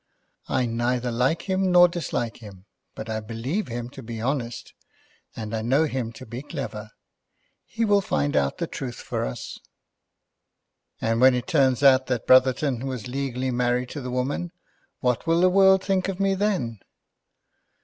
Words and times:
"I 0.49 0.65
neither 0.65 1.11
like 1.11 1.43
him 1.43 1.71
nor 1.71 1.87
dislike 1.87 2.37
him; 2.37 2.65
but 2.95 3.07
I 3.07 3.19
believe 3.19 3.67
him 3.67 3.87
to 3.91 4.01
be 4.01 4.19
honest, 4.19 4.73
and 5.35 5.55
I 5.55 5.61
know 5.61 5.83
him 5.83 6.11
to 6.13 6.25
be 6.25 6.41
clever. 6.41 6.89
He 7.67 7.85
will 7.85 8.01
find 8.01 8.35
out 8.35 8.57
the 8.57 8.65
truth 8.65 8.95
for 8.95 9.23
us." 9.23 9.59
"And 10.99 11.21
when 11.21 11.35
it 11.35 11.45
turns 11.45 11.83
out 11.83 12.07
that 12.07 12.25
Brotherton 12.25 12.87
was 12.87 13.07
legally 13.07 13.51
married 13.51 13.89
to 13.89 14.01
the 14.01 14.09
woman, 14.09 14.51
what 15.01 15.27
will 15.27 15.41
the 15.41 15.49
world 15.51 15.83
think 15.83 16.07
of 16.09 16.19
me 16.19 16.33
then?" 16.33 16.79